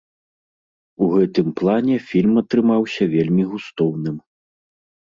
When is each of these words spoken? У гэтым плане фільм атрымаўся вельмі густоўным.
У 1.05 1.09
гэтым 1.15 1.47
плане 1.61 1.95
фільм 2.09 2.33
атрымаўся 2.45 3.03
вельмі 3.15 3.43
густоўным. 3.55 4.17